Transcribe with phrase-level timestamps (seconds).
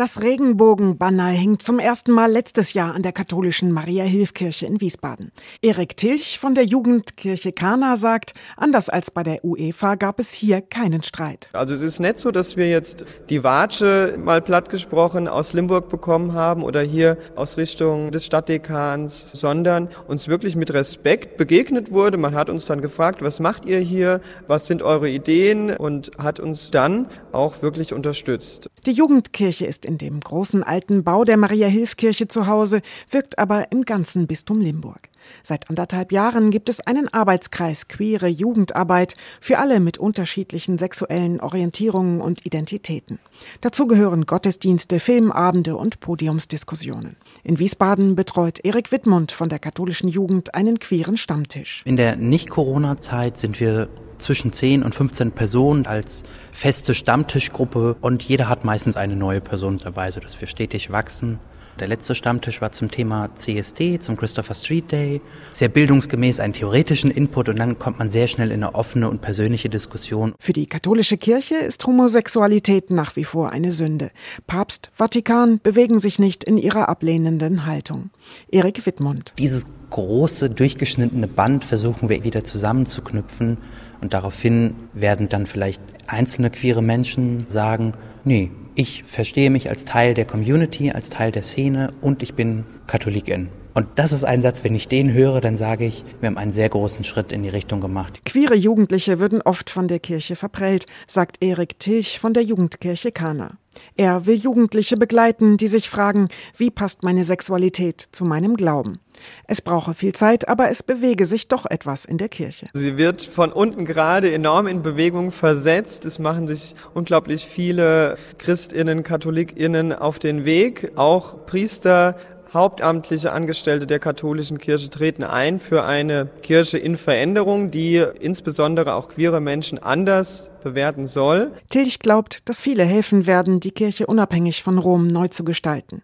[0.00, 5.30] Das Regenbogenbanner hing zum ersten Mal letztes Jahr an der katholischen Maria-Hilf-Kirche in Wiesbaden.
[5.60, 10.62] Erik Tilch von der Jugendkirche Kana sagt, anders als bei der UEFA gab es hier
[10.62, 11.50] keinen Streit.
[11.52, 15.90] Also es ist nicht so, dass wir jetzt die Watsche mal platt gesprochen aus Limburg
[15.90, 22.16] bekommen haben oder hier aus Richtung des Stadtdekans, sondern uns wirklich mit Respekt begegnet wurde.
[22.16, 24.22] Man hat uns dann gefragt, was macht ihr hier?
[24.46, 25.76] Was sind eure Ideen?
[25.76, 28.70] Und hat uns dann auch wirklich unterstützt.
[28.86, 32.80] Die Jugendkirche ist in dem großen alten Bau der Maria-Hilf-Kirche zu Hause,
[33.10, 35.08] wirkt aber im ganzen Bistum Limburg.
[35.42, 42.20] Seit anderthalb Jahren gibt es einen Arbeitskreis Queere Jugendarbeit für alle mit unterschiedlichen sexuellen Orientierungen
[42.20, 43.18] und Identitäten.
[43.60, 47.16] Dazu gehören Gottesdienste, Filmabende und Podiumsdiskussionen.
[47.42, 51.82] In Wiesbaden betreut Erik Wittmund von der katholischen Jugend einen queeren Stammtisch.
[51.84, 53.88] In der Nicht-Corona-Zeit sind wir
[54.20, 59.78] zwischen 10 und 15 Personen als feste Stammtischgruppe und jeder hat meistens eine neue Person
[59.78, 61.38] dabei, sodass wir stetig wachsen.
[61.80, 65.22] Der letzte Stammtisch war zum Thema CSD, zum Christopher Street Day.
[65.52, 69.22] Sehr bildungsgemäß einen theoretischen Input und dann kommt man sehr schnell in eine offene und
[69.22, 70.34] persönliche Diskussion.
[70.38, 74.10] Für die katholische Kirche ist Homosexualität nach wie vor eine Sünde.
[74.46, 78.10] Papst, Vatikan bewegen sich nicht in ihrer ablehnenden Haltung.
[78.50, 79.32] Erik Wittmund.
[79.38, 83.56] Dieses große, durchgeschnittene Band versuchen wir wieder zusammenzuknüpfen
[84.00, 87.92] und daraufhin werden dann vielleicht einzelne queere Menschen sagen,
[88.24, 92.64] nee, ich verstehe mich als Teil der Community, als Teil der Szene und ich bin
[92.86, 93.48] Katholikin.
[93.72, 96.50] Und das ist ein Satz, wenn ich den höre, dann sage ich, wir haben einen
[96.50, 98.24] sehr großen Schritt in die Richtung gemacht.
[98.24, 103.59] Queere Jugendliche würden oft von der Kirche verprellt, sagt Erik Tilch von der Jugendkirche Kana.
[103.96, 108.98] Er will Jugendliche begleiten, die sich fragen, wie passt meine Sexualität zu meinem Glauben?
[109.46, 112.68] Es brauche viel Zeit, aber es bewege sich doch etwas in der Kirche.
[112.72, 116.06] Sie wird von unten gerade enorm in Bewegung versetzt.
[116.06, 122.16] Es machen sich unglaublich viele Christinnen, Katholikinnen auf den Weg, auch Priester,
[122.52, 129.08] Hauptamtliche Angestellte der katholischen Kirche treten ein für eine Kirche in Veränderung, die insbesondere auch
[129.08, 131.52] queere Menschen anders bewerten soll.
[131.68, 136.02] Tillich glaubt, dass viele helfen werden, die Kirche unabhängig von Rom neu zu gestalten.